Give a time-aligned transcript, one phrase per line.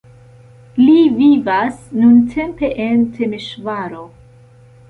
[0.79, 4.05] Li vivas nuntempe en Temeŝvaro.